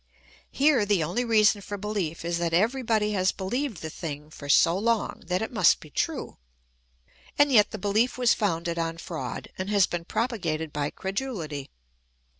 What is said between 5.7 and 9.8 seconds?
be true. And yet the belief was founded on fraud, and